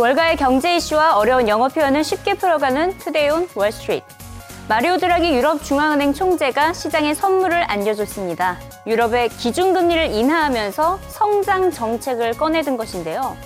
월가의 0.00 0.38
경제 0.38 0.76
이슈와 0.76 1.18
어려운 1.18 1.46
영어 1.46 1.68
표현을 1.68 2.04
쉽게 2.04 2.32
풀어가는 2.32 2.96
투데이온 2.96 3.50
월스트리트. 3.54 4.06
마리오 4.66 4.96
드라기 4.96 5.34
유럽 5.34 5.62
중앙은행 5.62 6.14
총재가 6.14 6.72
시장에 6.72 7.12
선물을 7.12 7.70
안겨줬습니다. 7.70 8.56
유럽의 8.86 9.28
기준금리를 9.28 10.12
인하하면서 10.12 11.00
성장 11.08 11.70
정책을 11.70 12.32
꺼내든 12.32 12.78
것인데요. 12.78 13.36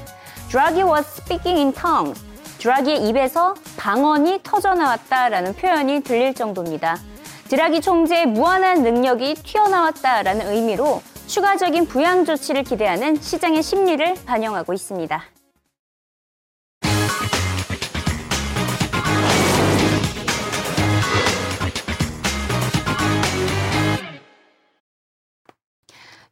Draghi 0.49 0.85
was 0.85 1.05
speaking 1.23 1.59
in 1.59 1.73
tongues. 1.73 2.23
드라기의 2.59 3.09
입에서 3.09 3.55
방언이 3.77 4.39
터져나왔다라는 4.45 5.57
표현이 5.57 6.03
들릴 6.03 6.35
정도입니다. 6.35 6.99
드라기 7.49 7.81
총재의 7.81 8.27
무한한 8.27 8.85
능력이 8.85 9.35
튀어나왔다라는 9.43 10.53
의미로 10.53 11.03
추가적인 11.27 11.89
부양 11.89 12.25
조치를 12.25 12.63
기대하는 12.63 13.21
시장의 13.21 13.61
심리를 13.61 14.15
반영하고 14.25 14.73
있습니다. 14.73 15.34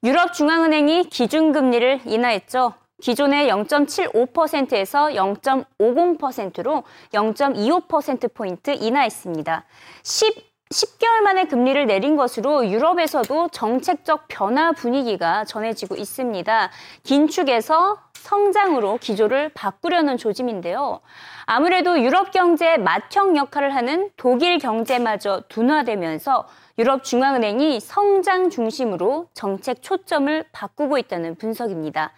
유럽 0.05 0.33
중앙은행이 0.33 1.05
기준금리를 1.11 2.01
인하했죠. 2.06 2.74
기존의 3.01 3.48
0.75%에서 3.48 5.06
0.50%로 5.10 6.83
0.25%포인트 7.12 8.73
인하했습니다. 8.73 9.65
10, 10.02 10.52
10개월 10.70 11.20
만에 11.23 11.45
금리를 11.45 11.87
내린 11.87 12.16
것으로 12.16 12.69
유럽에서도 12.69 13.51
정책적 13.52 14.24
변화 14.27 14.73
분위기가 14.73 15.45
전해지고 15.45 15.95
있습니다. 15.95 16.71
긴축에서 17.05 17.98
성장으로 18.15 18.98
기조를 18.98 19.51
바꾸려는 19.51 20.16
조짐인데요. 20.16 21.01
아무래도 21.45 22.01
유럽 22.01 22.32
경제의 22.32 22.79
맏형 22.79 23.37
역할을 23.37 23.74
하는 23.74 24.10
독일 24.16 24.59
경제마저 24.59 25.43
둔화되면서 25.48 26.46
유럽 26.78 27.04
중앙은행이 27.04 27.80
성장 27.80 28.48
중심으로 28.48 29.28
정책 29.34 29.82
초점을 29.82 30.45
바꾸고 30.52 30.96
있다는 30.98 31.34
분석입니다. 31.34 32.12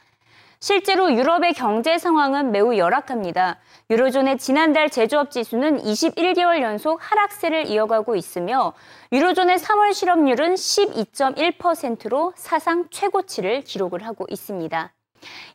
실제로 0.61 1.13
유럽의 1.13 1.53
경제 1.53 1.99
상황은 1.99 2.53
매우 2.53 2.77
열악합니다. 2.77 3.59
유로존의 3.91 4.39
지난달 4.39 4.89
제조업 4.89 5.31
지수는 5.31 5.83
21개월 5.83 6.63
연속 6.63 7.01
하락세를 7.03 7.67
이어가고 7.67 8.17
있으며 8.17 8.73
유로존의 9.13 9.59
3월 9.59 9.93
실업률은 9.93 10.55
12.1%로 10.55 12.33
사상 12.37 12.87
최고치를 12.91 13.63
기록을 13.63 14.07
하고 14.07 14.25
있습니다. 14.31 14.93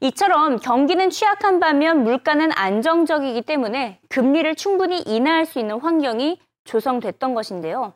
이처럼 0.01 0.57
경기는 0.57 1.09
취약한 1.09 1.59
반면 1.59 2.03
물가는 2.03 2.47
안정적이기 2.53 3.43
때문에 3.43 3.99
금리를 4.09 4.53
충분히 4.55 4.99
인하할 4.99 5.45
수 5.45 5.57
있는 5.57 5.79
환경이 5.79 6.39
조성됐던 6.65 7.33
것인데요. 7.33 7.93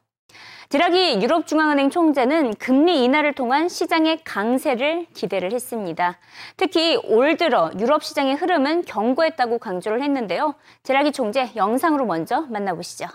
드라기 0.73 1.21
유럽중앙은행 1.21 1.91
총재는 1.91 2.55
금리 2.55 3.03
인하를 3.03 3.33
통한 3.33 3.69
시장의 3.69 4.21
강세를 4.23 5.05
기대를 5.13 5.53
했습니다. 5.53 6.17
특히 6.57 6.95
올 6.95 7.37
들어 7.37 7.69
유럽 7.79 8.03
시장의 8.03 8.33
흐름은 8.37 8.85
견고했다고 8.85 9.59
강조를 9.59 10.01
했는데요. 10.01 10.55
드라기 10.81 11.11
총재 11.11 11.51
영상으로 11.55 12.07
먼저 12.07 12.47
만나보시죠. 12.49 13.05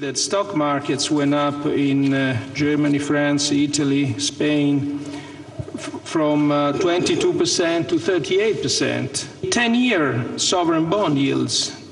that 0.00 0.18
stock 0.18 0.54
markets 0.54 1.10
went 1.10 1.34
up 1.34 1.64
in 1.66 2.12
uh, 2.12 2.36
Germany, 2.52 2.98
France, 2.98 3.50
Italy, 3.50 4.14
Spain 4.18 5.00
from 6.04 6.52
uh, 6.52 6.72
22% 6.74 7.88
to 7.88 7.96
38%. 7.96 9.50
10 9.50 9.74
year 9.74 10.22
sovereign 10.36 10.90
bond 10.90 11.16
yields 11.16 11.83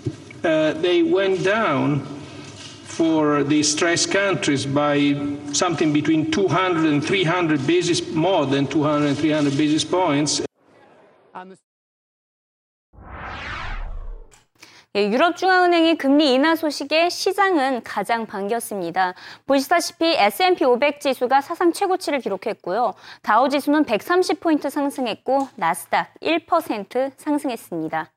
uh, 0.44 0.72
they 0.80 1.02
went 1.02 1.44
down 1.44 2.00
for 2.84 3.42
the 3.42 3.62
stressed 3.62 4.10
countries 4.10 4.66
by 4.66 5.14
something 5.52 5.92
between 5.92 6.30
200 6.30 6.84
and 6.84 7.02
300 7.02 7.66
basis, 7.66 8.02
more 8.12 8.46
than 8.46 8.66
200 8.66 9.06
and 9.08 9.16
300 9.16 9.56
basis 9.56 9.84
points. 9.84 10.42
예, 14.94 15.10
유럽중앙은행의 15.10 15.96
금리 15.96 16.34
인하 16.34 16.54
소식에 16.54 17.08
시장은 17.08 17.82
가장 17.82 18.26
반겼습니다. 18.26 19.14
보시다시피 19.46 20.04
S&P 20.04 20.66
500 20.66 21.00
지수가 21.00 21.40
사상 21.40 21.72
최고치를 21.72 22.20
기록했고요. 22.20 22.92
다우 23.22 23.48
지수는 23.48 23.86
130포인트 23.86 24.68
상승했고 24.68 25.48
나스닥 25.56 26.12
1% 26.20 27.12
상승했습니다. 27.16 28.10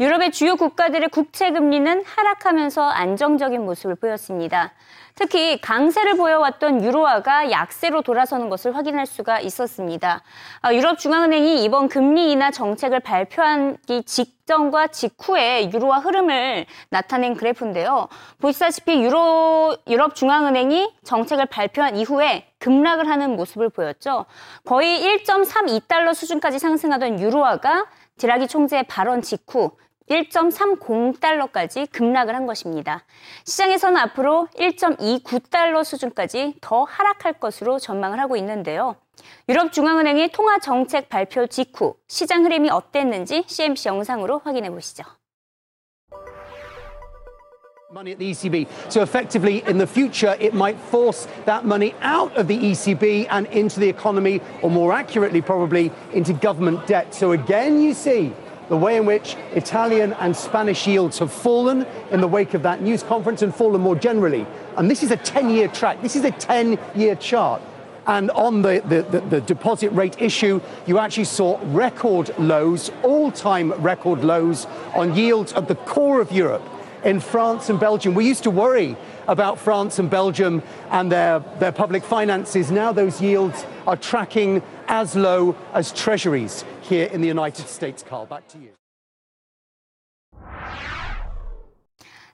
유럽의 0.00 0.32
주요 0.32 0.56
국가들의 0.56 1.08
국채 1.10 1.52
금리는 1.52 2.04
하락하면서 2.04 2.82
안정적인 2.82 3.64
모습을 3.64 3.94
보였습니다. 3.94 4.72
특히 5.14 5.60
강세를 5.60 6.16
보여왔던 6.16 6.82
유로화가 6.82 7.52
약세로 7.52 8.02
돌아서는 8.02 8.48
것을 8.48 8.74
확인할 8.74 9.06
수가 9.06 9.38
있었습니다. 9.38 10.22
아, 10.60 10.74
유럽 10.74 10.98
중앙은행이 10.98 11.62
이번 11.62 11.88
금리 11.88 12.32
인하 12.32 12.50
정책을 12.50 12.98
발표하기 12.98 14.02
직전과 14.02 14.88
직후에 14.88 15.70
유로화 15.72 16.00
흐름을 16.00 16.66
나타낸 16.88 17.34
그래프인데요. 17.36 18.08
보시다시피 18.40 19.00
유로 19.04 19.76
유럽 19.86 20.16
중앙은행이 20.16 20.92
정책을 21.04 21.46
발표한 21.46 21.96
이후에 21.96 22.48
급락을 22.58 23.08
하는 23.08 23.36
모습을 23.36 23.68
보였죠. 23.68 24.24
거의 24.64 25.00
1.32달러 25.00 26.12
수준까지 26.12 26.58
상승하던 26.58 27.20
유로화가 27.20 27.86
드라기 28.18 28.48
총재의 28.48 28.84
발언 28.84 29.22
직후 29.22 29.72
1.30달러까지 30.08 31.90
급락을 31.90 32.34
한 32.34 32.46
것입니다. 32.46 33.04
시장에서는 33.44 33.96
앞으로 33.96 34.48
1.29달러 34.56 35.82
수준까지 35.82 36.56
더 36.60 36.84
하락할 36.84 37.34
것으로 37.34 37.78
전망을 37.78 38.20
하고 38.20 38.36
있는데요. 38.36 38.96
유럽 39.48 39.72
중앙은행의 39.72 40.32
통화 40.32 40.58
정책 40.58 41.08
발표 41.08 41.46
직후 41.46 41.96
시장 42.08 42.44
흐름이 42.44 42.70
어땠는지 42.70 43.44
CMC 43.46 43.88
영상으로 43.88 44.40
확인해 44.44 44.70
보시죠. 44.70 45.04
Money 47.94 48.10
at 48.10 48.18
the 48.18 48.32
ECB. 48.32 48.66
So 48.90 49.02
effectively, 49.02 49.62
in 49.68 49.78
the 49.78 49.86
future, 49.86 50.36
it 50.40 50.52
might 50.52 50.76
force 50.76 51.28
that 51.44 51.64
money 51.64 51.94
out 52.00 52.36
of 52.36 52.48
the 52.48 52.58
ECB 52.58 53.28
and 53.30 53.46
into 53.46 53.78
the 53.78 53.88
economy, 53.88 54.40
or 54.62 54.70
more 54.70 54.92
accurately, 54.92 55.40
probably 55.40 55.92
into 56.12 56.32
government 56.32 56.88
debt. 56.88 57.14
So 57.14 57.30
again, 57.30 57.80
you 57.80 57.94
see 57.94 58.32
the 58.68 58.76
way 58.76 58.96
in 58.96 59.06
which 59.06 59.36
Italian 59.52 60.12
and 60.14 60.34
Spanish 60.34 60.88
yields 60.88 61.20
have 61.20 61.32
fallen 61.32 61.86
in 62.10 62.20
the 62.20 62.26
wake 62.26 62.54
of 62.54 62.64
that 62.64 62.82
news 62.82 63.04
conference 63.04 63.42
and 63.42 63.54
fallen 63.54 63.80
more 63.80 63.94
generally. 63.94 64.44
And 64.76 64.90
this 64.90 65.04
is 65.04 65.12
a 65.12 65.16
10 65.16 65.50
year 65.50 65.68
track, 65.68 66.02
this 66.02 66.16
is 66.16 66.24
a 66.24 66.32
10 66.32 66.76
year 66.96 67.14
chart. 67.14 67.62
And 68.08 68.32
on 68.32 68.62
the, 68.62 68.82
the, 68.84 69.02
the, 69.02 69.20
the, 69.20 69.40
deposit 69.40 69.90
rate 69.90 70.20
issue, 70.20 70.60
you 70.84 70.98
actually 70.98 71.24
saw 71.24 71.60
record 71.62 72.36
lows, 72.40 72.90
all 73.04 73.30
time 73.30 73.70
record 73.80 74.24
lows 74.24 74.66
on 74.96 75.14
yields 75.14 75.52
at 75.52 75.68
the 75.68 75.76
core 75.76 76.20
of 76.20 76.32
Europe 76.32 76.62
in 77.04 77.20
France 77.20 77.70
and 77.70 77.78
Belgium. 77.78 78.14
We 78.14 78.24
used 78.26 78.42
to 78.44 78.50
worry 78.50 78.96
about 79.28 79.58
France 79.58 79.98
and 79.98 80.10
Belgium 80.10 80.62
and 80.90 81.10
their, 81.10 81.40
their 81.58 81.72
public 81.72 82.02
finances. 82.04 82.70
Now 82.70 82.92
those 82.92 83.20
yields 83.20 83.64
are 83.86 83.96
tracking 83.96 84.62
as 84.88 85.14
low 85.14 85.54
as 85.72 85.92
treasuries 85.92 86.64
here 86.82 87.06
in 87.06 87.20
the 87.20 87.28
United 87.28 87.68
States. 87.68 88.02
Carl, 88.02 88.26
back 88.26 88.48
to 88.48 88.58
you. 88.58 88.70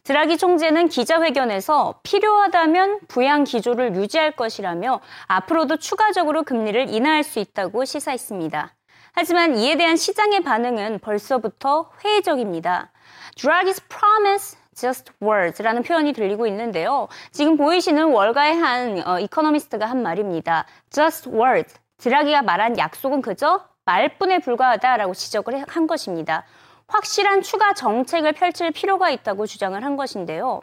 드라기 0.03 0.39
총재는 0.39 0.89
기자회견에서 0.89 2.01
필요하다면 2.03 3.01
부양 3.07 3.45
기조를 3.45 3.95
유지할 3.95 4.33
것이라며 4.33 5.01
앞으로도 5.27 5.77
추가적으로 5.77 6.43
금리를 6.43 6.93
인하할 6.93 7.23
수 7.23 7.39
있다고 7.39 7.84
시사했습니다. 7.84 8.75
하지만 9.13 9.57
이에 9.57 9.77
대한 9.77 9.97
시장의 9.97 10.43
반응은 10.43 11.01
벌써부터 11.01 11.91
회의적입니다. 12.03 12.91
Draghi's 13.37 13.81
promise 13.89 14.57
just 14.75 15.13
words라는 15.22 15.83
표현이 15.83 16.13
들리고 16.13 16.47
있는데요. 16.47 17.09
지금 17.33 17.57
보이시는 17.57 18.13
월가의 18.13 18.57
한 18.57 19.07
어, 19.07 19.19
이코노미스트가 19.19 19.87
한 19.87 20.03
말입니다. 20.03 20.67
just 20.91 21.31
words. 21.31 21.78
드라기가 21.99 22.43
말한 22.43 22.78
약속은 22.78 23.22
그저 23.22 23.65
말뿐에 23.84 24.39
불과하다라고 24.39 25.15
지적을 25.15 25.65
한 25.67 25.87
것입니다. 25.87 26.45
확실한 26.87 27.43
추가 27.43 27.72
정책을 27.72 28.33
펼칠 28.33 28.72
필요가 28.72 29.11
있다고 29.11 29.47
주장을 29.47 29.83
한 29.83 29.97
것인데요. 29.97 30.61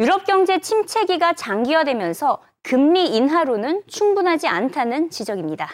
유럽 0.00 0.24
경제 0.24 0.58
침체기가 0.58 1.32
장기화되면서 1.34 2.42
금리 2.62 3.16
인하로는 3.16 3.82
충분하지 3.86 4.48
않다는 4.48 5.10
지적입니다. 5.10 5.68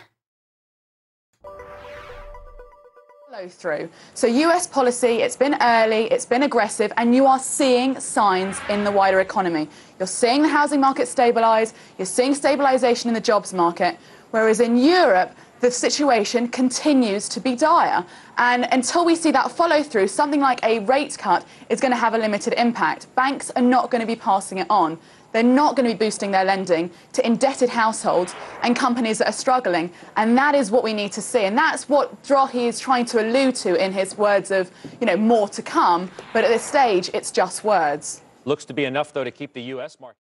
Through. 3.47 3.89
So 4.15 4.27
US 4.27 4.67
policy, 4.67 5.23
it's 5.23 5.37
been 5.37 5.57
early, 5.61 6.07
it's 6.07 6.27
been 6.27 6.43
aggressive, 6.43 6.93
and 6.97 7.15
you 7.15 7.27
are 7.27 7.39
seeing 7.39 8.01
signs 8.01 8.59
in 8.69 8.83
the 8.83 8.91
wider 8.91 9.21
economy. 9.21 9.69
You're 9.99 10.09
seeing 10.09 10.43
the 10.43 10.49
housing 10.49 10.81
market 10.81 11.07
stabilise, 11.07 11.73
you're 11.99 12.07
seeing 12.07 12.33
stabilisation 12.35 13.07
in 13.07 13.15
the 13.15 13.21
jobs 13.21 13.55
market. 13.55 13.97
Whereas 14.33 14.61
in 14.61 14.77
Europe, 14.77 15.33
the 15.61 15.71
situation 15.71 16.49
continues 16.49 17.29
to 17.29 17.41
be 17.41 17.55
dire. 17.55 18.05
And 18.37 18.69
until 18.73 19.05
we 19.05 19.17
see 19.17 19.31
that 19.33 19.51
follow 19.51 19.83
through, 19.83 20.09
something 20.09 20.41
like 20.41 20.63
a 20.65 20.81
rate 20.81 21.17
cut 21.19 21.45
is 21.69 21.81
going 21.81 21.93
to 21.93 21.97
have 21.97 22.15
a 22.15 22.19
limited 22.19 22.55
impact. 22.57 23.13
Banks 23.15 23.51
are 23.57 23.63
not 23.63 23.91
going 23.91 24.01
to 24.01 24.07
be 24.07 24.17
passing 24.17 24.59
it 24.59 24.67
on. 24.71 24.99
They're 25.34 25.42
not 25.42 25.76
going 25.76 25.90
to 25.90 25.96
be 25.96 25.98
boosting 25.98 26.32
their 26.32 26.46
lending 26.46 26.92
to 27.14 27.26
indebted 27.26 27.70
households 27.70 28.36
and 28.62 28.76
companies 28.76 29.18
that 29.18 29.30
are 29.30 29.34
struggling. 29.34 29.92
And 30.16 30.38
that 30.38 30.54
is 30.54 30.70
what 30.70 30.84
we 30.84 30.94
need 30.94 31.12
to 31.14 31.22
see. 31.22 31.46
And 31.46 31.58
that's 31.58 31.90
what 31.90 32.22
Draghi 32.24 32.68
is 32.68 32.80
trying 32.80 33.06
to 33.06 33.20
allude 33.20 33.56
to 33.56 33.76
in 33.76 33.92
his 33.92 34.16
words 34.18 34.52
of, 34.52 34.70
you 35.02 35.08
know, 35.08 35.18
more 35.18 35.48
to 35.50 35.62
come. 35.64 36.12
But 36.34 36.44
at 36.44 36.50
this 36.50 36.64
stage, 36.64 37.10
it's 37.14 37.32
just 37.32 37.64
words. 37.64 38.22
Looks 38.46 38.66
to 38.66 38.74
be 38.74 38.86
enough, 38.86 39.12
though, 39.12 39.24
to 39.24 39.32
keep 39.32 39.54
the 39.54 39.64
U.S. 39.74 40.00
market. 40.00 40.18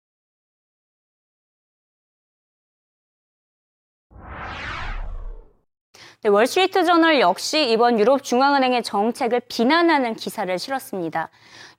네, 6.21 6.27
월스트리트 6.27 6.83
저널 6.83 7.21
역시 7.21 7.71
이번 7.71 7.97
유럽 7.97 8.23
중앙은행의 8.23 8.83
정책을 8.83 9.39
비난하는 9.47 10.15
기사를 10.15 10.59
실었습니다. 10.59 11.29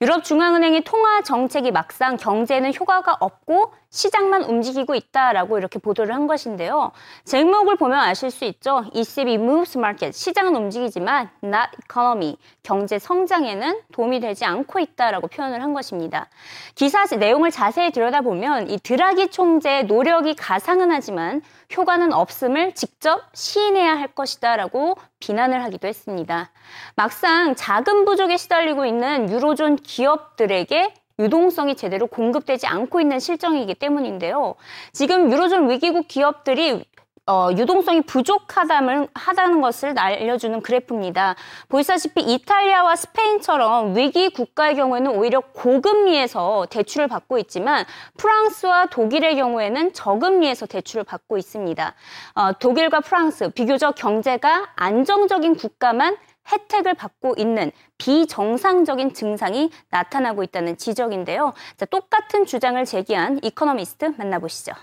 유럽 0.01 0.23
중앙은행의 0.23 0.83
통화 0.83 1.21
정책이 1.21 1.71
막상 1.71 2.17
경제에는 2.17 2.73
효과가 2.75 3.17
없고 3.19 3.73
시장만 3.89 4.43
움직이고 4.43 4.93
있다라고 4.93 5.57
이렇게 5.57 5.79
보도를 5.79 6.13
한 6.13 6.27
것인데요. 6.27 6.91
제목을 7.23 7.77
보면 7.77 7.97
아실 7.97 8.29
수 8.29 8.43
있죠. 8.43 8.83
ECB 8.93 9.35
moves 9.35 9.77
market. 9.77 10.17
시장은 10.17 10.53
움직이지만 10.53 11.29
not 11.41 11.69
economy. 11.85 12.35
경제 12.61 12.99
성장에는 12.99 13.79
도움이 13.93 14.19
되지 14.19 14.43
않고 14.43 14.79
있다라고 14.79 15.27
표현을 15.27 15.63
한 15.63 15.73
것입니다. 15.73 16.27
기사 16.75 17.05
내용을 17.05 17.51
자세히 17.51 17.91
들여다보면 17.91 18.69
이 18.69 18.79
드라기 18.79 19.29
총재의 19.29 19.85
노력이 19.85 20.35
가상은 20.35 20.91
하지만 20.91 21.41
효과는 21.75 22.13
없음을 22.13 22.73
직접 22.73 23.21
시인해야 23.33 23.97
할 23.97 24.07
것이다라고 24.07 24.97
비난을 25.19 25.63
하기도 25.63 25.87
했습니다. 25.87 26.49
막상 26.95 27.55
자금 27.55 28.05
부족에 28.05 28.37
시달리고 28.37 28.85
있는 28.85 29.29
유로존 29.31 29.77
기업들에게 29.85 30.93
유동성이 31.19 31.75
제대로 31.75 32.07
공급되지 32.07 32.67
않고 32.67 32.99
있는 32.99 33.19
실정이기 33.19 33.75
때문인데요. 33.75 34.55
지금 34.91 35.31
유로존 35.31 35.69
위기국 35.69 36.07
기업들이 36.07 36.83
어, 37.27 37.49
유동성이 37.57 38.01
부족하다는 38.01 39.07
하다는 39.15 39.59
것을 39.59 39.97
알려주는 39.97 40.61
그래프입니다. 40.61 41.35
보시다시피 41.69 42.21
이탈리아와 42.21 42.95
스페인처럼 42.95 43.97
위기 43.97 44.29
국가의 44.29 44.75
경우에는 44.75 45.09
오히려 45.09 45.39
고금리에서 45.39 46.67
대출을 46.69 47.07
받고 47.07 47.39
있지만 47.39 47.83
프랑스와 48.17 48.87
독일의 48.87 49.37
경우에는 49.37 49.93
저금리에서 49.93 50.67
대출을 50.67 51.03
받고 51.03 51.39
있습니다. 51.39 51.95
어, 52.35 52.51
독일과 52.59 52.99
프랑스 52.99 53.49
비교적 53.49 53.95
경제가 53.95 54.73
안정적인 54.75 55.55
국가만 55.55 56.17
혜택을 56.51 56.93
받고 56.93 57.35
있는 57.37 57.71
비정상적인 57.97 59.13
증상이 59.13 59.71
나타나고 59.89 60.43
있다는 60.43 60.77
지적인데요. 60.77 61.53
자, 61.77 61.85
똑같은 61.85 62.45
주장을 62.45 62.83
제기한 62.85 63.39
이코노미스트 63.43 64.13
만나보시죠. 64.17 64.73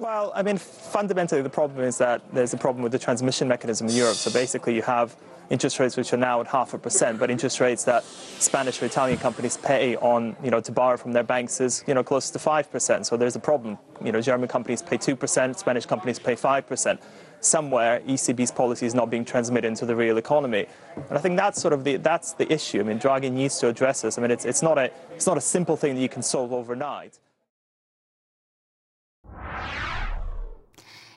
Well, 0.00 0.32
I 0.34 0.42
mean, 0.42 0.56
fundamentally, 0.56 1.42
the 1.42 1.50
problem 1.50 1.84
is 1.84 1.98
that 1.98 2.22
there's 2.32 2.54
a 2.54 2.56
problem 2.56 2.82
with 2.82 2.90
the 2.90 2.98
transmission 2.98 3.48
mechanism 3.48 3.86
in 3.86 3.94
Europe. 3.94 4.16
So 4.16 4.30
basically, 4.32 4.74
you 4.74 4.80
have 4.80 5.14
interest 5.50 5.78
rates 5.78 5.94
which 5.94 6.14
are 6.14 6.16
now 6.16 6.40
at 6.40 6.46
half 6.46 6.72
a 6.72 6.78
percent, 6.78 7.18
but 7.18 7.30
interest 7.30 7.60
rates 7.60 7.84
that 7.84 8.02
Spanish 8.04 8.80
or 8.80 8.86
Italian 8.86 9.18
companies 9.18 9.58
pay 9.58 9.96
on, 9.96 10.36
you 10.42 10.50
know, 10.50 10.58
to 10.62 10.72
borrow 10.72 10.96
from 10.96 11.12
their 11.12 11.22
banks 11.22 11.60
is, 11.60 11.84
you 11.86 11.92
know, 11.92 12.02
close 12.02 12.30
to 12.30 12.38
five 12.38 12.72
percent. 12.72 13.06
So 13.06 13.18
there's 13.18 13.36
a 13.36 13.40
problem. 13.40 13.76
You 14.02 14.10
know, 14.10 14.22
German 14.22 14.48
companies 14.48 14.80
pay 14.80 14.96
two 14.96 15.14
percent, 15.14 15.58
Spanish 15.58 15.84
companies 15.84 16.18
pay 16.18 16.34
five 16.34 16.66
percent. 16.66 16.98
Somewhere, 17.40 18.00
ECB's 18.06 18.52
policy 18.52 18.86
is 18.86 18.94
not 18.94 19.10
being 19.10 19.26
transmitted 19.26 19.68
into 19.68 19.84
the 19.84 19.96
real 19.96 20.16
economy, 20.16 20.66
and 20.96 21.18
I 21.18 21.20
think 21.20 21.36
that's 21.36 21.60
sort 21.60 21.74
of 21.74 21.84
the 21.84 21.96
that's 21.96 22.32
the 22.32 22.50
issue. 22.50 22.80
I 22.80 22.84
mean, 22.84 22.98
Draghi 22.98 23.30
needs 23.30 23.58
to 23.58 23.68
address 23.68 24.00
this. 24.00 24.16
I 24.16 24.22
mean, 24.22 24.30
it's 24.30 24.46
it's 24.46 24.62
not 24.62 24.78
a 24.78 24.90
it's 25.14 25.26
not 25.26 25.36
a 25.36 25.42
simple 25.42 25.76
thing 25.76 25.94
that 25.94 26.00
you 26.00 26.08
can 26.08 26.22
solve 26.22 26.54
overnight. 26.54 27.18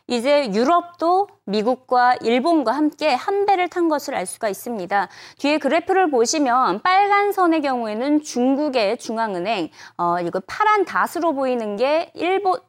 이제 0.07 0.51
유럽도 0.53 1.27
미국과 1.45 2.15
일본과 2.21 2.73
함께 2.73 3.13
한 3.13 3.45
배를 3.45 3.69
탄 3.69 3.87
것을 3.87 4.15
알 4.15 4.25
수가 4.25 4.49
있습니다. 4.49 5.07
뒤에 5.37 5.57
그래프를 5.57 6.11
보시면 6.11 6.81
빨간 6.81 7.31
선의 7.31 7.61
경우에는 7.61 8.21
중국의 8.21 8.97
중앙은행, 8.97 9.69
어, 9.97 10.19
이거 10.19 10.41
파란 10.45 10.85
닷으로 10.85 11.33
보이는 11.33 11.77
게 11.77 12.11
일본, 12.15 12.59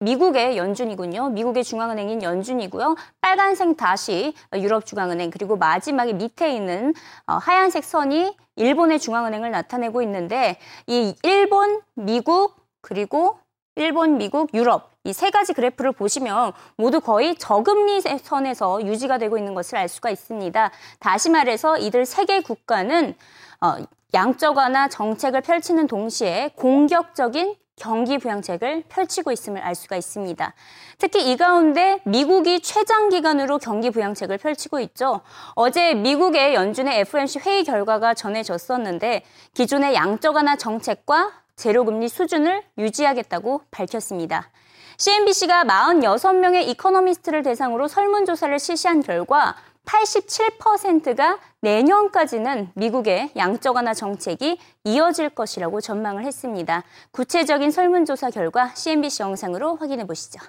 미국의 0.00 0.56
연준이군요. 0.56 1.28
미국의 1.30 1.62
중앙은행인 1.62 2.22
연준이고요. 2.22 2.96
빨간색 3.20 3.76
닷이 3.76 4.34
유럽 4.54 4.86
중앙은행 4.86 5.30
그리고 5.30 5.56
마지막에 5.56 6.14
밑에 6.14 6.54
있는 6.54 6.94
어, 7.26 7.34
하얀색 7.34 7.84
선이 7.84 8.34
일본의 8.56 8.98
중앙은행을 8.98 9.50
나타내고 9.50 10.02
있는데 10.02 10.58
이 10.86 11.14
일본, 11.22 11.82
미국 11.94 12.56
그리고 12.80 13.38
일본, 13.76 14.18
미국, 14.18 14.52
유럽 14.54 14.90
이 15.04 15.12
세 15.14 15.30
가지 15.30 15.54
그래프를 15.54 15.92
보시면 15.92 16.52
모두 16.76 17.00
거의 17.00 17.34
저금리 17.36 18.02
선에서 18.22 18.84
유지가 18.84 19.16
되고 19.16 19.38
있는 19.38 19.54
것을 19.54 19.78
알 19.78 19.88
수가 19.88 20.10
있습니다. 20.10 20.70
다시 20.98 21.30
말해서 21.30 21.78
이들 21.78 22.04
세 22.04 22.26
개 22.26 22.40
국가는 22.42 23.14
어, 23.62 23.76
양적 24.12 24.56
완화 24.58 24.88
정책을 24.88 25.40
펼치는 25.40 25.86
동시에 25.86 26.50
공격적인 26.56 27.56
경기 27.76 28.18
부양책을 28.18 28.84
펼치고 28.90 29.32
있음을 29.32 29.62
알 29.62 29.74
수가 29.74 29.96
있습니다. 29.96 30.52
특히 30.98 31.30
이 31.32 31.36
가운데 31.38 32.02
미국이 32.04 32.60
최장 32.60 33.08
기간으로 33.08 33.56
경기 33.56 33.88
부양책을 33.90 34.36
펼치고 34.36 34.80
있죠. 34.80 35.22
어제 35.54 35.94
미국의 35.94 36.54
연준의 36.54 37.00
FOMC 37.00 37.38
회의 37.38 37.64
결과가 37.64 38.12
전해졌었는데 38.12 39.22
기존의 39.54 39.94
양적 39.94 40.34
완화 40.36 40.56
정책과 40.56 41.32
제로금리 41.60 42.08
수준을 42.08 42.62
유지하겠다고 42.78 43.62
밝혔습니다. 43.70 44.48
CNBC가 44.96 45.64
46명의 45.64 46.66
이코노미스트를 46.68 47.42
대상으로 47.42 47.86
설문조사를 47.86 48.58
실시한 48.58 49.02
결과 49.02 49.56
87%가 49.84 51.38
내년까지는 51.60 52.70
미국의 52.74 53.32
양적 53.36 53.76
완화 53.76 53.92
정책이 53.92 54.58
이어질 54.84 55.30
것이라고 55.30 55.82
전망을 55.82 56.24
했습니다. 56.24 56.82
구체적인 57.10 57.70
설문조사 57.70 58.30
결과 58.30 58.68
CNBC 58.74 59.22
영상으로 59.22 59.76
확인해 59.76 60.06
보시죠. 60.06 60.40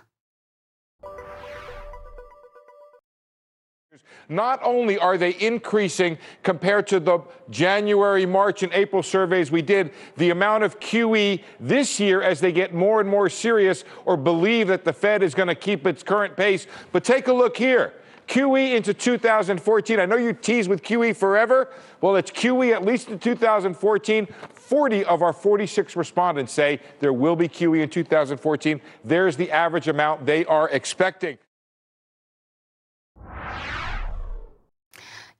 Not 4.30 4.60
only 4.64 4.98
are 4.98 5.18
they 5.18 5.32
increasing 5.40 6.18
compared 6.44 6.88
to 6.88 7.00
the 7.00 7.20
January, 7.50 8.26
March, 8.26 8.64
and 8.64 8.74
April 8.74 9.04
surveys 9.04 9.52
we 9.52 9.62
did, 9.62 9.92
the 10.18 10.30
amount 10.30 10.64
of 10.64 10.80
QE 10.80 11.44
this 11.60 12.00
year 12.00 12.22
as 12.22 12.40
they 12.40 12.52
get 12.52 12.74
more 12.74 13.02
and 13.02 13.10
more 13.10 13.30
serious 13.30 13.84
or 14.06 14.18
believe 14.18 14.68
that 14.68 14.86
the 14.86 14.94
Fed 14.94 15.24
is 15.24 15.34
going 15.34 15.48
to 15.48 15.56
keep 15.56 15.86
its 15.86 16.04
current 16.04 16.38
pace. 16.38 16.68
But 16.92 17.04
take 17.04 17.28
a 17.28 17.34
look 17.34 17.58
here. 17.58 17.94
QE 18.32 18.76
into 18.76 18.94
2014. 18.94 20.00
I 20.00 20.06
know 20.06 20.16
you 20.16 20.32
tease 20.32 20.70
with 20.70 20.84
QE 20.84 21.14
forever. 21.16 21.70
Well, 22.00 22.16
it's 22.16 22.32
QE 22.32 22.74
at 22.74 22.86
least 22.86 23.10
in 23.10 23.20
2014. 23.20 24.28
40 24.54 25.04
of 25.04 25.22
our 25.22 25.34
46 25.34 25.98
respondents 25.98 26.54
say 26.54 26.80
there 27.02 27.12
will 27.12 27.36
be 27.36 27.50
QE 27.50 27.84
in 27.84 27.90
2014. 27.90 28.80
There's 29.04 29.36
the 29.36 29.52
average 29.52 29.90
amount 29.90 30.26
they 30.26 30.46
are 30.46 30.70
expecting. 30.70 31.40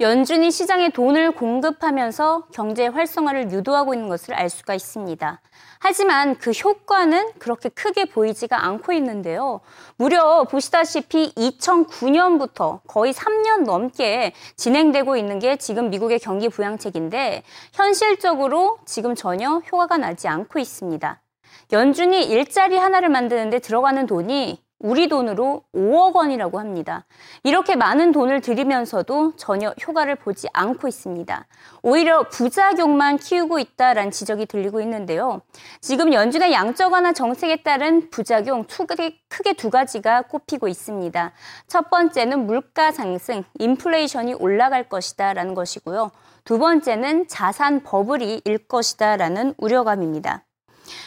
연준이 0.02 0.50
시장에 0.50 0.90
돈을 0.90 1.30
공급하면서 1.30 2.48
경제 2.52 2.88
활성화를 2.88 3.52
유도하고 3.52 3.94
있는 3.94 4.10
것을 4.10 4.34
알 4.34 4.50
수가 4.50 4.74
있습니다. 4.74 5.40
하지만 5.80 6.36
그 6.40 6.50
효과는 6.50 7.34
그렇게 7.38 7.70
크게 7.70 8.06
보이지가 8.06 8.66
않고 8.66 8.94
있는데요. 8.94 9.62
무려 9.98 10.46
보시다시피 10.46 11.32
2009년부터 11.36 12.80
거의 12.88 13.14
3년 13.14 13.64
넘게 13.66 14.34
진행되고 14.56 15.18
있는 15.18 15.38
게 15.38 15.58
지금 15.58 15.92
미국의 15.92 16.18
경기 16.18 16.50
부양책인데 16.50 17.44
현실적으로 17.74 18.80
지금 18.86 19.14
전혀 19.14 19.62
효과가 19.72 19.98
나지 19.98 20.28
않고 20.28 20.58
있습니다. 20.58 21.22
연준이 21.74 22.24
일자리 22.24 22.76
하나를 22.76 23.10
만드는데 23.10 23.60
들어가는 23.60 24.08
돈이 24.08 24.64
우리 24.84 25.08
돈으로 25.08 25.64
5억 25.76 26.16
원이라고 26.16 26.60
합니다. 26.60 27.06
이렇게 27.44 27.76
많은 27.76 28.12
돈을 28.12 28.42
들이면서도 28.42 29.34
전혀 29.38 29.74
효과를 29.86 30.16
보지 30.16 30.48
않고 30.54 30.88
있습니다. 30.88 31.46
오히려 31.84 32.28
부작용만 32.30 33.18
키우고 33.18 33.60
있다라는 33.60 34.10
지적이 34.12 34.48
들리고 34.48 34.82
있는데요. 34.82 35.42
지금 35.82 36.14
연준의 36.14 36.52
양적 36.52 36.94
완화 36.94 37.14
정책에 37.14 37.62
따른 37.64 38.10
부작용 38.10 38.66
크게 38.66 39.54
두 39.54 39.70
가지가 39.70 40.24
꼽히고 40.24 40.68
있습니다. 40.68 41.32
첫 41.68 41.90
번째는 41.90 42.48
물가 42.48 42.92
상승, 42.92 43.44
인플레이션이 43.60 44.34
올라갈 44.34 44.90
것이다라는 44.90 45.54
것이고요. 45.54 46.12
두 46.44 46.58
번째는 46.58 47.28
자산 47.28 47.84
버블이 47.84 48.42
일 48.46 48.58
것이다라는 48.68 49.54
우려감입니다. 49.58 50.44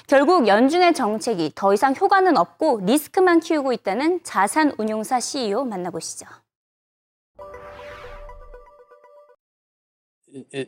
결국 0.07 0.47
연준의 0.47 0.95
정책이 0.95 1.53
더 1.55 1.75
이상 1.75 1.95
효과는 1.95 2.37
없고 2.37 2.81
리스크만 2.85 3.41
키우고 3.41 3.73
있다는 3.73 4.21
자산 4.23 4.73
운용사 4.79 5.21
CEO 5.21 5.65
만나보시죠. 5.65 6.27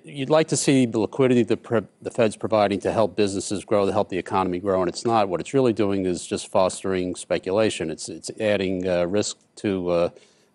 you'd 0.05 0.31
like 0.31 0.49
to 0.49 0.57
see 0.57 0.87
the 0.87 0.99
liquidity 0.99 1.43
that 1.43 1.63
the 2.03 2.11
Fed's 2.11 2.37
providing 2.37 2.79
to 2.81 2.93
help 2.93 3.17
businesses 3.17 3.65
grow, 3.65 3.85
to 3.87 3.93
help 3.93 4.09
the 4.09 4.19
economy 4.19 4.59
grow, 4.59 4.81
and 4.81 4.89
it's 4.89 5.05
not. 5.05 5.29
What 5.29 5.41
it's 5.41 5.55
really 5.55 5.73
doing 5.73 6.07
is 6.07 6.25
just 6.27 6.51
fostering 6.51 7.17
speculation. 7.17 7.91
It's 7.91 8.09
it's 8.09 8.31
adding 8.41 8.87
uh, 8.89 9.07
risk 9.07 9.39
to 9.57 9.89
uh, 9.91 10.09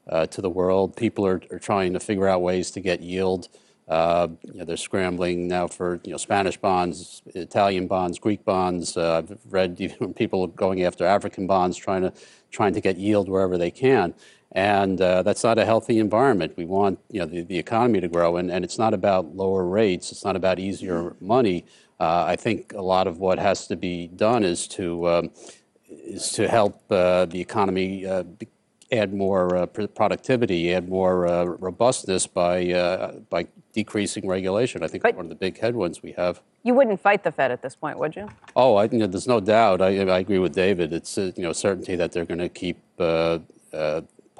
uh, 0.10 0.25
to 0.27 0.41
the 0.41 0.50
world. 0.50 0.96
People 0.96 1.25
are, 1.25 1.41
are 1.51 1.60
trying 1.60 1.94
to 1.94 2.00
figure 2.00 2.27
out 2.27 2.41
ways 2.41 2.72
to 2.72 2.80
get 2.80 3.01
yield. 3.01 3.50
Uh, 3.88 4.29
you 4.43 4.59
know, 4.59 4.65
they're 4.65 4.77
scrambling 4.77 5.47
now 5.47 5.67
for 5.67 6.00
you 6.03 6.11
know 6.11 6.17
Spanish 6.17 6.57
bonds, 6.57 7.21
Italian 7.27 7.88
bonds, 7.88 8.19
Greek 8.19 8.45
bonds. 8.45 8.95
Uh, 8.95 9.17
I've 9.17 9.38
read 9.50 9.75
even 9.79 10.13
people 10.13 10.47
going 10.47 10.83
after 10.83 11.05
African 11.05 11.47
bonds, 11.47 11.77
trying 11.77 12.03
to 12.03 12.13
trying 12.51 12.73
to 12.73 12.81
get 12.81 12.97
yield 12.97 13.29
wherever 13.29 13.57
they 13.57 13.71
can 13.71 14.13
and 14.53 15.00
uh, 15.00 15.23
that's 15.23 15.43
not 15.43 15.57
a 15.57 15.65
healthy 15.65 16.00
environment. 16.00 16.53
We 16.57 16.65
want 16.65 17.00
you 17.09 17.19
know 17.19 17.25
the, 17.25 17.41
the 17.41 17.57
economy 17.57 18.01
to 18.01 18.07
grow, 18.07 18.38
and, 18.38 18.51
and 18.51 18.65
it's 18.65 18.77
not 18.77 18.93
about 18.93 19.35
lower 19.35 19.65
rates. 19.65 20.11
It's 20.11 20.25
not 20.25 20.35
about 20.35 20.59
easier 20.59 21.15
money. 21.21 21.65
Uh, 22.00 22.25
I 22.27 22.35
think 22.35 22.73
a 22.73 22.81
lot 22.81 23.07
of 23.07 23.19
what 23.19 23.39
has 23.39 23.67
to 23.67 23.75
be 23.75 24.07
done 24.07 24.43
is 24.43 24.67
to 24.69 25.07
um, 25.07 25.31
is 25.88 26.31
to 26.33 26.47
help 26.47 26.81
uh, 26.91 27.25
the 27.25 27.39
economy 27.39 28.05
uh, 28.05 28.23
add 28.91 29.13
more 29.13 29.55
uh, 29.55 29.65
productivity, 29.67 30.73
add 30.73 30.89
more 30.89 31.27
uh, 31.27 31.45
robustness 31.45 32.27
by 32.27 33.21
by 33.29 33.47
decreasing 33.74 34.28
regulation. 34.28 34.84
I 34.84 34.88
think 34.88 35.04
but 35.04 35.16
one 35.16 35.25
of 35.25 35.30
the 35.30 35.36
big 35.36 35.60
headwinds 35.60 36.04
we 36.04 36.12
have. 36.13 36.42
You 36.63 36.74
wouldn't 36.74 37.00
fight 37.00 37.24
the 37.24 37.32
Fed 37.32 37.51
at 37.51 37.62
this 37.62 37.75
point, 37.75 37.98
would 38.00 38.16
you? 38.16 38.28
Oh, 38.56 38.75
I, 38.75 38.86
you 38.86 39.00
know, 39.00 39.08
there's 39.08 39.28
no 39.28 39.40
doubt. 39.40 39.82
I, 39.82 40.00
I 40.00 40.20
agree 40.20 40.40
with 40.40 40.54
David. 40.54 40.94
It's 40.94 41.18
you 41.18 41.34
know 41.38 41.54
certainty 41.54 41.96
that 41.96 42.12
they're 42.12 42.25
going 42.25 42.40
to 42.40 42.50
keep 42.50 42.78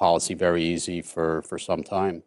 policy 0.02 0.34
very 0.34 0.64
easy 0.64 1.02
for, 1.02 1.42
for 1.44 1.58
some 1.60 1.84
time. 1.84 2.24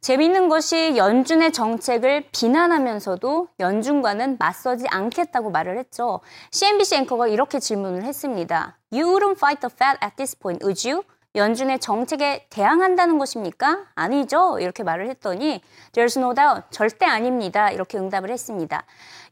재미있는 0.00 0.48
것이 0.48 0.96
연준의 0.96 1.52
정책을 1.52 2.24
비난하면서도 2.32 3.48
연준과는 3.60 4.38
맞서지 4.38 4.86
않겠다고 4.88 5.50
말을 5.50 5.78
했죠. 5.78 6.20
CNBC 6.52 6.96
앵커가 6.96 7.28
이렇게 7.28 7.58
질문을 7.58 8.04
했습니다. 8.04 8.78
You 8.90 9.06
wouldn't 9.06 9.36
fight 9.36 9.60
the 9.60 9.70
Fed 9.70 9.98
at 10.02 10.16
this 10.16 10.34
point, 10.34 10.64
would 10.64 10.88
you? 10.88 11.02
연준의 11.36 11.78
정책에 11.78 12.46
대항한다는 12.50 13.18
것입니까? 13.18 13.84
아니죠. 13.94 14.58
이렇게 14.58 14.82
말을 14.82 15.08
했더니 15.10 15.62
There's 15.92 16.18
no 16.18 16.34
doubt. 16.34 16.62
절대 16.70 17.06
아닙니다. 17.06 17.70
이렇게 17.70 17.98
응답을 17.98 18.30
했습니다. 18.30 18.84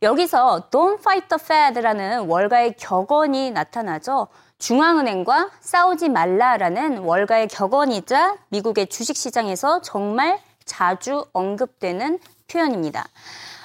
여기서 0.03 0.69
Don't 0.71 1.01
fight 1.01 1.29
the 1.29 1.41
Fed라는 1.43 2.29
월가의 2.29 2.77
격언이 2.77 3.51
나타나죠. 3.51 4.29
중앙은행과 4.59 5.51
싸우지 5.61 6.09
말라라는 6.09 6.99
월가의 6.99 7.49
격언이자 7.49 8.37
미국의 8.49 8.87
주식시장에서 8.87 9.83
정말 9.83 10.41
자주 10.65 11.25
언급되는 11.33 12.21
표현입니다. 12.49 13.07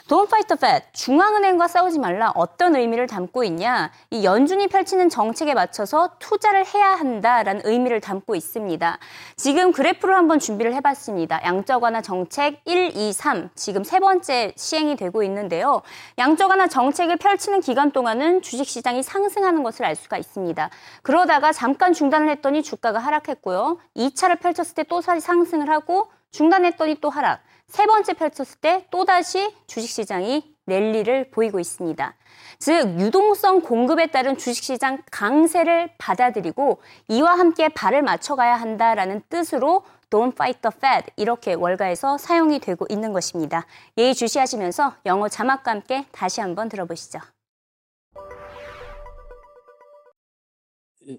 Don't 0.10 0.28
fight 0.28 0.48
the 0.50 0.58
Fed. 0.58 0.84
중앙은행과 0.92 1.70
싸우지 1.70 1.98
말라. 1.98 2.34
어떤 2.36 2.76
의미를 2.76 3.08
담고 3.08 3.46
있냐? 3.46 3.90
이 4.12 4.26
연준이 4.26 4.68
펼치는 4.68 5.08
정책에 5.08 5.54
맞춰서 5.54 6.10
투자를 6.20 6.66
해야 6.66 6.90
한다라는 6.92 7.62
의미를 7.64 8.02
담고 8.02 8.36
있습니다. 8.36 8.98
지금 9.38 9.72
그래프를 9.72 10.14
한번 10.16 10.40
준비를 10.40 10.74
해봤습니다. 10.74 11.42
양적 11.46 11.84
완화 11.84 12.02
정책 12.02 12.60
1, 12.66 12.98
2, 12.98 13.14
3. 13.14 13.50
지금 13.56 13.86
세 13.86 14.02
번째 14.02 14.52
시행이 14.58 14.98
되고 14.98 15.24
있는데요. 15.24 15.82
양적 16.18 16.50
완화 16.50 16.68
정책을 16.68 17.16
펼치는 17.16 17.62
기간 17.62 17.92
동안은 17.92 18.42
주식시장이 18.42 19.04
상승하는 19.04 19.64
것을 19.64 19.86
알 19.86 19.96
수가 19.96 20.18
있습니다. 20.18 20.70
그러다가 21.02 21.54
잠깐 21.54 21.94
중단을 21.94 22.28
했더니 22.28 22.62
주가가 22.62 23.00
하락했고요. 23.00 23.78
2차를 23.96 24.42
펼쳤을 24.42 24.76
때 24.76 24.84
또 24.84 25.00
다시 25.00 25.22
상승을 25.22 25.70
하고 25.70 26.12
중단했더니 26.32 26.96
또 27.00 27.10
하락. 27.10 27.40
세 27.74 27.88
번째 27.88 28.14
펼쳤을 28.14 28.60
때 28.62 28.86
또다시 28.92 29.52
주식시장이 29.66 30.56
랠리를 30.68 31.32
보이고 31.32 31.60
있습니다. 31.60 32.14
즉, 32.60 33.00
유동성 33.00 33.62
공급에 33.62 34.12
따른 34.12 34.38
주식시장 34.38 35.02
강세를 35.10 35.90
받아들이고 35.98 36.84
이와 37.08 37.32
함께 37.32 37.70
발을 37.70 38.04
맞춰가야 38.04 38.58
한다라는 38.58 39.24
뜻으로 39.28 39.82
Don't 40.12 40.34
fight 40.34 40.62
the 40.62 40.72
Fed 40.78 41.12
이렇게 41.16 41.56
월가에서 41.56 42.20
사용이 42.20 42.60
되고 42.60 42.86
있는 42.90 43.12
것입니다. 43.12 43.66
예의 43.98 44.14
주시하시면서 44.14 44.94
영어 45.08 45.28
자막과 45.28 45.72
함께 45.72 46.06
다시 46.12 46.42
한번 46.42 46.70
들어보시죠. 46.70 47.22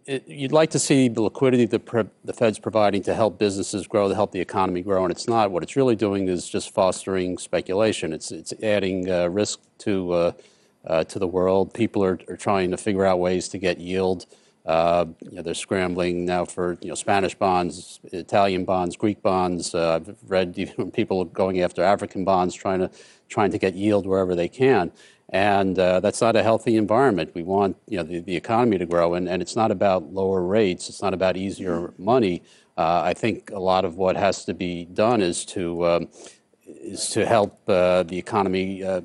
It, 0.06 0.28
you'd 0.28 0.52
like 0.52 0.70
to 0.70 0.78
see 0.78 1.08
the 1.08 1.22
liquidity 1.22 1.66
that 1.66 1.86
the 2.24 2.32
Fed's 2.32 2.58
providing 2.58 3.02
to 3.02 3.14
help 3.14 3.38
businesses 3.38 3.86
grow, 3.86 4.08
to 4.08 4.14
help 4.14 4.32
the 4.32 4.40
economy 4.40 4.82
grow, 4.82 5.04
and 5.04 5.10
it's 5.10 5.28
not. 5.28 5.50
What 5.50 5.62
it's 5.62 5.76
really 5.76 5.96
doing 5.96 6.28
is 6.28 6.48
just 6.48 6.72
fostering 6.72 7.38
speculation. 7.38 8.12
It's 8.12 8.30
it's 8.30 8.52
adding 8.62 9.10
uh, 9.10 9.28
risk 9.28 9.60
to 9.78 10.12
uh, 10.12 10.32
uh, 10.86 11.04
to 11.04 11.18
the 11.18 11.26
world. 11.26 11.74
People 11.74 12.04
are, 12.04 12.18
are 12.28 12.36
trying 12.36 12.70
to 12.70 12.76
figure 12.76 13.04
out 13.04 13.18
ways 13.18 13.48
to 13.48 13.58
get 13.58 13.78
yield. 13.78 14.26
Uh, 14.66 15.04
you 15.20 15.36
know, 15.36 15.42
they're 15.42 15.54
scrambling 15.54 16.24
now 16.24 16.44
for 16.44 16.78
you 16.80 16.88
know 16.88 16.94
Spanish 16.94 17.34
bonds, 17.34 18.00
Italian 18.12 18.64
bonds, 18.64 18.96
Greek 18.96 19.22
bonds. 19.22 19.74
Uh, 19.74 19.96
I've 19.96 20.16
read 20.26 20.54
even 20.58 20.90
people 20.90 21.24
going 21.24 21.60
after 21.60 21.82
African 21.82 22.24
bonds, 22.24 22.54
trying 22.54 22.80
to 22.80 22.90
trying 23.28 23.50
to 23.50 23.58
get 23.58 23.74
yield 23.74 24.06
wherever 24.06 24.34
they 24.34 24.48
can 24.48 24.92
and 25.34 25.76
uh, 25.80 25.98
that's 25.98 26.20
not 26.20 26.36
a 26.36 26.44
healthy 26.44 26.76
environment. 26.76 27.32
We 27.34 27.42
want 27.42 27.76
you 27.88 27.98
know 27.98 28.04
the, 28.04 28.20
the 28.20 28.36
economy 28.36 28.78
to 28.78 28.86
grow, 28.86 29.14
and, 29.14 29.28
and 29.28 29.42
it's 29.42 29.56
not 29.56 29.72
about 29.72 30.14
lower 30.14 30.40
rates. 30.40 30.88
It's 30.88 31.02
not 31.02 31.12
about 31.12 31.36
easier 31.36 31.92
money. 31.98 32.42
Uh, 32.78 33.02
I 33.04 33.14
think 33.14 33.50
a 33.50 33.58
lot 33.58 33.84
of 33.84 33.96
what 33.96 34.16
has 34.16 34.44
to 34.44 34.54
be 34.54 34.84
done 34.84 35.20
is 35.20 35.44
to 35.46 35.86
um, 35.86 36.08
is 36.64 37.10
to 37.10 37.26
help 37.26 37.68
uh, 37.68 38.04
the 38.04 38.16
economy 38.16 38.84
uh, 38.84 39.00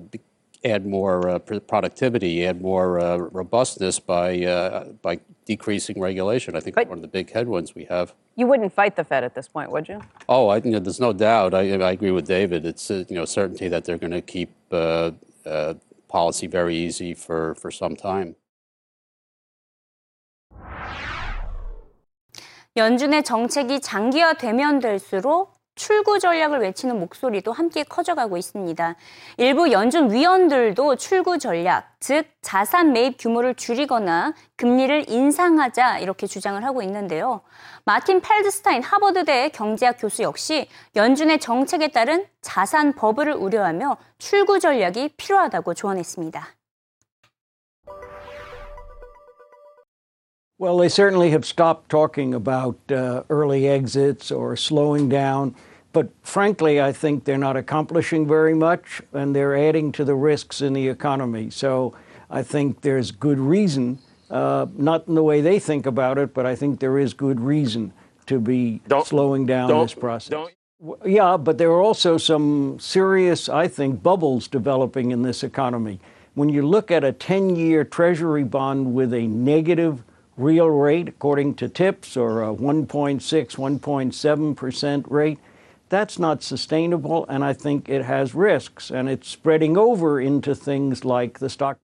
add 0.63 0.85
more 0.85 1.29
uh, 1.29 1.39
productivity, 1.39 2.45
add 2.45 2.61
more 2.61 2.99
uh, 2.99 3.17
robustness 3.17 3.99
by 3.99 4.85
by 5.01 5.19
decreasing 5.45 5.99
regulation. 5.99 6.55
I 6.55 6.59
think 6.59 6.75
but 6.75 6.87
one 6.87 6.99
of 6.99 7.01
the 7.01 7.07
big 7.07 7.31
headwinds 7.31 7.73
we 7.73 7.85
have. 7.85 8.13
You 8.35 8.45
wouldn't 8.45 8.71
fight 8.71 8.95
the 8.95 9.03
Fed 9.03 9.23
at 9.23 9.33
this 9.33 9.47
point, 9.47 9.71
would 9.71 9.89
you? 9.89 9.99
Oh, 10.29 10.49
I, 10.49 10.57
you 10.57 10.71
know, 10.71 10.79
there's 10.79 10.99
no 10.99 11.11
doubt. 11.11 11.55
I, 11.55 11.71
I 11.81 11.91
agree 11.91 12.11
with 12.11 12.27
David. 12.27 12.67
It's 12.67 12.91
you 12.91 13.05
know 13.09 13.25
certainty 13.25 13.67
that 13.67 13.85
they're 13.85 13.97
going 13.97 14.11
to 14.11 14.21
keep 14.21 14.51
policy 16.09 16.47
very 16.47 16.75
easy 16.75 17.13
for, 17.13 17.55
for 17.55 17.71
some 17.71 17.95
time. 17.95 18.35
연준의 22.75 23.23
정책이 23.23 23.81
장기화되면 23.81 24.79
될수록 24.79 25.58
출구 25.79 26.19
전략을 26.19 26.59
외치는 26.59 26.99
목소리도 26.99 27.53
함께 27.53 27.83
커져가고 27.83 28.35
있습니다. 28.35 28.95
일부 29.37 29.71
연준 29.71 30.11
위원들도 30.11 30.97
출구 30.97 31.39
전략, 31.39 31.95
즉 32.01 32.25
자산 32.41 32.91
매입 32.91 33.15
규모를 33.17 33.55
줄이거나 33.55 34.33
금리를 34.57 35.09
인상하자 35.09 35.99
이렇게 35.99 36.27
주장을 36.27 36.61
하고 36.65 36.81
있는데요. 36.81 37.39
마틴 37.85 38.19
펠드스타인 38.19 38.83
하버드대 38.83 39.49
경제학 39.49 39.95
교수 39.99 40.21
역시 40.21 40.67
연준의 40.97 41.39
정책에 41.39 41.87
따른 41.87 42.25
자산 42.41 42.91
버블을 42.93 43.33
우려하며 43.33 43.95
출구 44.17 44.59
전략이 44.59 45.13
필요하다고 45.15 45.75
조언했습니다. 45.75 46.58
Well, 50.59 50.77
they 50.77 50.89
certainly 50.89 51.29
have 51.29 51.45
stopped 51.45 51.89
talking 51.89 52.33
about 52.33 52.77
uh, 52.91 53.23
early 53.29 53.65
exits 53.65 54.29
or 54.29 54.57
slowing 54.57 55.07
down. 55.07 55.55
But 55.93 56.09
frankly, 56.21 56.81
I 56.81 56.91
think 56.91 57.23
they're 57.23 57.37
not 57.37 57.55
accomplishing 57.55 58.27
very 58.27 58.53
much 58.53 59.01
and 59.13 59.33
they're 59.33 59.55
adding 59.55 59.93
to 59.93 60.03
the 60.03 60.15
risks 60.15 60.61
in 60.61 60.73
the 60.73 60.89
economy. 60.89 61.49
So 61.49 61.95
I 62.29 62.43
think 62.43 62.81
there's 62.81 63.11
good 63.11 63.39
reason, 63.39 63.99
uh, 64.29 64.65
not 64.75 65.07
in 65.07 65.15
the 65.15 65.23
way 65.23 65.39
they 65.39 65.59
think 65.59 65.85
about 65.85 66.17
it, 66.17 66.33
but 66.33 66.45
I 66.45 66.55
think 66.55 66.81
there 66.81 66.99
is 66.99 67.13
good 67.13 67.39
reason 67.39 67.93
to 68.25 68.41
be 68.41 68.81
don't, 68.85 69.07
slowing 69.07 69.45
down 69.45 69.69
this 69.69 69.93
process. 69.93 70.49
Yeah, 71.05 71.37
but 71.37 71.57
there 71.57 71.71
are 71.71 71.81
also 71.81 72.17
some 72.17 72.77
serious, 72.81 73.47
I 73.47 73.69
think, 73.69 74.03
bubbles 74.03 74.49
developing 74.49 75.11
in 75.11 75.21
this 75.21 75.41
economy. 75.41 76.01
When 76.33 76.49
you 76.49 76.67
look 76.67 76.91
at 76.91 77.05
a 77.05 77.13
10 77.13 77.55
year 77.55 77.85
Treasury 77.85 78.43
bond 78.43 78.93
with 78.93 79.13
a 79.13 79.25
negative 79.25 80.03
real 80.39 80.69
rate, 80.69 81.09
according 81.09 81.53
to 81.55 81.67
TIPS, 81.67 82.15
or 82.15 82.41
a 82.41 82.53
1.6, 82.53 83.19
1.7% 83.21 85.05
rate, 85.11 85.39
that's 85.89 86.17
not 86.17 86.41
sustainable, 86.43 87.25
and 87.27 87.43
I 87.43 87.53
think 87.53 87.89
it 87.89 88.05
has 88.05 88.33
risks, 88.33 88.89
and 88.89 89.09
it's 89.09 89.27
spreading 89.27 89.77
over 89.77 90.21
into 90.21 90.55
things 90.55 91.03
like 91.03 91.39
the 91.39 91.49
stock. 91.49 91.77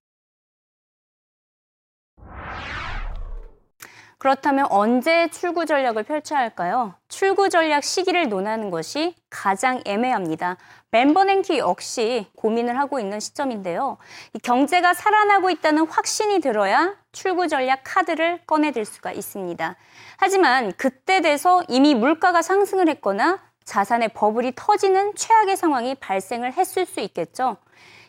그렇다면 4.25 4.65
언제 4.71 5.27
출구 5.27 5.67
전략을 5.67 6.01
펼쳐야 6.01 6.39
할까요? 6.39 6.95
출구 7.09 7.47
전략 7.47 7.83
시기를 7.83 8.27
논하는 8.27 8.71
것이 8.71 9.13
가장 9.29 9.83
애매합니다. 9.85 10.57
멤버냉키 10.89 11.59
역시 11.59 12.25
고민을 12.35 12.79
하고 12.79 12.99
있는 12.99 13.19
시점인데요. 13.19 13.99
경제가 14.41 14.95
살아나고 14.95 15.51
있다는 15.51 15.85
확신이 15.85 16.39
들어야 16.39 16.95
출구 17.11 17.47
전략 17.47 17.81
카드를 17.83 18.39
꺼내들 18.47 18.83
수가 18.83 19.11
있습니다. 19.11 19.75
하지만 20.17 20.73
그때 20.75 21.21
돼서 21.21 21.61
이미 21.67 21.93
물가가 21.93 22.41
상승을 22.41 22.89
했거나 22.89 23.43
자산의 23.63 24.09
버블이 24.15 24.53
터지는 24.55 25.13
최악의 25.13 25.55
상황이 25.55 25.93
발생을 25.93 26.53
했을 26.53 26.87
수 26.87 26.99
있겠죠. 26.99 27.57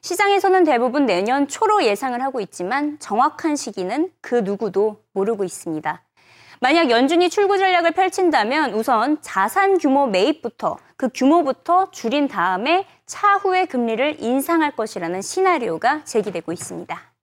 시장에서는 0.00 0.64
대부분 0.64 1.04
내년 1.04 1.46
초로 1.46 1.85
예상을 1.85 2.18
하고 2.23 2.40
있지만 2.40 2.99
정확한 3.00 3.54
시기는 3.56 4.11
그 4.23 4.37
누구도 4.37 5.02
모르고 5.12 5.44
있습니다. 5.44 6.06
만약 6.61 6.91
연준이 6.91 7.29
출구 7.29 7.59
전략을 7.59 7.93
펼친다면 7.93 8.73
우선 8.73 9.19
자산 9.21 9.79
규모 9.79 10.07
매입부터 10.07 10.79
그 10.97 11.09
규모부터 11.15 11.91
줄인 11.91 12.29
다음에 12.29 12.87
차후에 13.07 13.67
금리를 13.67 14.23
인상할 14.23 14.73
것이라는 14.73 15.21
시나리오가 15.23 16.05
제기되고 16.05 16.53
있습니다. 16.53 17.15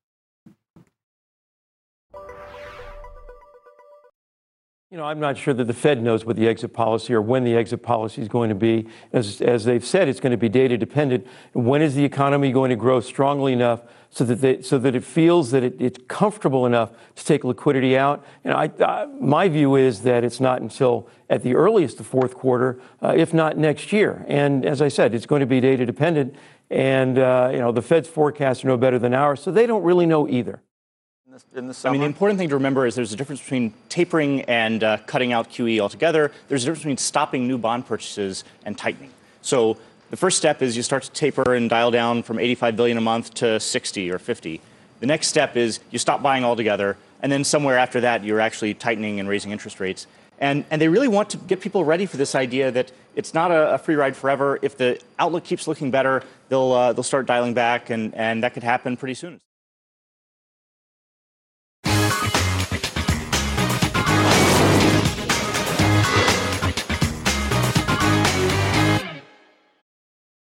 You 4.93 4.99
know, 4.99 5.05
I'm 5.05 5.19
not 5.19 5.39
sure 5.39 5.55
that 5.55 5.63
the 5.63 5.73
Fed 5.73 6.03
knows 6.03 6.23
what 6.23 6.35
the 6.35 6.47
exit 6.47 6.71
policy 6.71 7.15
or 7.15 7.21
when 7.23 7.43
the 7.43 7.55
exit 7.55 7.81
policy 7.81 8.21
is 8.21 8.27
going 8.27 8.49
to 8.49 8.55
be. 8.55 8.87
As, 9.11 9.41
as 9.41 9.65
they've 9.65 9.83
said, 9.83 10.07
it's 10.07 10.19
going 10.19 10.33
to 10.33 10.37
be 10.37 10.49
data 10.49 10.77
dependent. 10.77 11.25
When 11.53 11.81
is 11.81 11.95
the 11.95 12.05
economy 12.05 12.51
going 12.51 12.69
to 12.69 12.75
grow 12.75 12.99
strongly 12.99 13.53
enough 13.53 13.81
so 14.11 14.23
that, 14.25 14.35
they, 14.35 14.61
so 14.61 14.77
that 14.77 14.93
it 14.93 15.03
feels 15.03 15.49
that 15.49 15.63
it, 15.63 15.81
it's 15.81 15.97
comfortable 16.07 16.67
enough 16.67 16.91
to 17.15 17.25
take 17.25 17.43
liquidity 17.43 17.97
out? 17.97 18.23
And 18.43 18.53
I, 18.53 18.69
I, 18.85 19.07
my 19.19 19.49
view 19.49 19.77
is 19.77 20.03
that 20.03 20.23
it's 20.23 20.39
not 20.39 20.61
until 20.61 21.09
at 21.27 21.41
the 21.41 21.55
earliest 21.55 21.97
the 21.97 22.03
fourth 22.03 22.35
quarter, 22.35 22.79
uh, 23.01 23.15
if 23.17 23.33
not 23.33 23.57
next 23.57 23.91
year. 23.91 24.23
And 24.27 24.63
as 24.63 24.79
I 24.79 24.89
said, 24.89 25.15
it's 25.15 25.25
going 25.25 25.39
to 25.39 25.47
be 25.47 25.59
data 25.59 25.87
dependent. 25.87 26.35
And, 26.69 27.17
uh, 27.17 27.49
you 27.51 27.57
know, 27.57 27.71
the 27.71 27.81
Fed's 27.81 28.07
forecasts 28.07 28.63
are 28.63 28.67
no 28.67 28.77
better 28.77 28.99
than 28.99 29.15
ours, 29.15 29.41
so 29.41 29.51
they 29.51 29.65
don't 29.65 29.81
really 29.81 30.05
know 30.05 30.29
either 30.29 30.61
in 31.55 31.67
the 31.67 31.73
summer? 31.73 31.91
I 31.91 31.93
mean, 31.93 32.01
the 32.01 32.07
important 32.07 32.39
thing 32.39 32.49
to 32.49 32.55
remember 32.55 32.85
is 32.85 32.95
there's 32.95 33.13
a 33.13 33.15
difference 33.15 33.41
between 33.41 33.73
tapering 33.89 34.41
and 34.41 34.83
uh, 34.83 34.97
cutting 35.05 35.33
out 35.33 35.49
QE 35.49 35.79
altogether. 35.79 36.31
There's 36.47 36.63
a 36.63 36.65
difference 36.65 36.81
between 36.81 36.97
stopping 36.97 37.47
new 37.47 37.57
bond 37.57 37.85
purchases 37.85 38.43
and 38.65 38.77
tightening. 38.77 39.11
So 39.41 39.77
the 40.09 40.17
first 40.17 40.37
step 40.37 40.61
is 40.61 40.77
you 40.77 40.83
start 40.83 41.03
to 41.03 41.11
taper 41.11 41.55
and 41.55 41.69
dial 41.69 41.91
down 41.91 42.23
from 42.23 42.39
85 42.39 42.75
billion 42.75 42.97
a 42.97 43.01
month 43.01 43.33
to 43.35 43.59
60 43.59 44.11
or 44.11 44.19
50. 44.19 44.61
The 44.99 45.05
next 45.05 45.27
step 45.27 45.57
is 45.57 45.79
you 45.91 45.99
stop 45.99 46.21
buying 46.21 46.43
altogether, 46.43 46.97
and 47.21 47.31
then 47.31 47.43
somewhere 47.43 47.77
after 47.77 48.01
that, 48.01 48.23
you're 48.23 48.39
actually 48.39 48.73
tightening 48.73 49.19
and 49.19 49.27
raising 49.27 49.51
interest 49.51 49.79
rates. 49.79 50.07
And, 50.39 50.65
and 50.71 50.81
they 50.81 50.87
really 50.87 51.07
want 51.07 51.29
to 51.31 51.37
get 51.37 51.61
people 51.61 51.83
ready 51.83 52.05
for 52.05 52.17
this 52.17 52.35
idea 52.35 52.71
that 52.71 52.91
it's 53.15 53.33
not 53.33 53.51
a, 53.51 53.73
a 53.73 53.77
free 53.77 53.95
ride 53.95 54.15
forever. 54.15 54.59
If 54.61 54.77
the 54.77 54.99
outlook 55.19 55.43
keeps 55.43 55.67
looking 55.67 55.91
better, 55.91 56.23
they'll, 56.49 56.71
uh, 56.71 56.93
they'll 56.93 57.03
start 57.03 57.25
dialing 57.25 57.53
back, 57.53 57.89
and, 57.89 58.13
and 58.15 58.43
that 58.43 58.53
could 58.53 58.63
happen 58.63 58.97
pretty 58.97 59.13
soon. 59.13 59.39